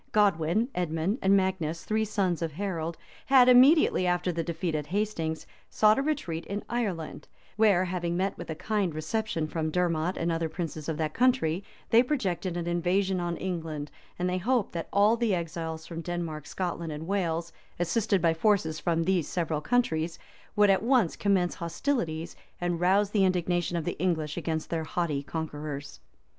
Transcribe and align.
Godwin, 0.11 0.67
Edmond, 0.73 1.19
and 1.21 1.37
Magnus, 1.37 1.83
three 1.83 2.05
sons 2.05 2.41
of 2.41 2.53
Harold, 2.53 2.97
had, 3.27 3.47
immediately 3.47 4.07
after 4.07 4.31
the 4.31 4.43
defeat 4.43 4.73
at 4.73 4.87
Hastings, 4.87 5.45
sought 5.69 5.99
a 5.99 6.01
retreat 6.01 6.43
in 6.47 6.63
Ireland, 6.67 7.27
where, 7.55 7.85
having 7.85 8.17
met 8.17 8.35
with 8.35 8.49
a 8.49 8.55
kind 8.55 8.95
reception 8.95 9.45
from 9.47 9.69
Dermot 9.69 10.17
and 10.17 10.31
other 10.31 10.49
princes 10.49 10.89
of 10.89 10.97
that 10.97 11.13
country, 11.13 11.63
they 11.91 12.01
projected 12.01 12.57
an 12.57 12.65
invasion 12.65 13.19
on 13.19 13.37
England, 13.37 13.91
and 14.17 14.27
they 14.27 14.39
hoped 14.39 14.71
that 14.71 14.89
all 14.91 15.15
the 15.17 15.35
exiles 15.35 15.85
from 15.85 16.01
Denmark, 16.01 16.47
Scotland, 16.47 16.91
and 16.91 17.05
Wales, 17.05 17.53
assisted 17.77 18.23
by 18.23 18.33
forces 18.33 18.79
from 18.79 19.03
these 19.03 19.27
several 19.27 19.61
countries, 19.61 20.17
would 20.55 20.71
at 20.71 20.81
once 20.81 21.15
commence 21.15 21.53
hostilities, 21.53 22.35
and 22.59 22.79
rouse 22.79 23.11
the 23.11 23.23
indignation 23.23 23.77
of 23.77 23.85
the 23.85 23.99
English 23.99 24.35
against 24.35 24.71
their 24.71 24.83
haughty 24.83 25.21
conquerors. 25.21 25.99